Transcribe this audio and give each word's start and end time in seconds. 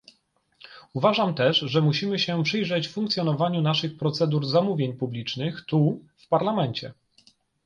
Uważam 0.93 1.33
też, 1.35 1.57
że 1.57 1.81
musimy 1.81 2.19
się 2.19 2.43
przyjrzeć 2.43 2.87
funkcjonowaniu 2.89 3.61
naszych 3.61 3.97
procedur 3.97 4.45
zamówień 4.45 4.93
publicznych 4.93 5.65
tu, 5.65 5.99
w 6.17 6.27
Parlamencie 6.27 6.93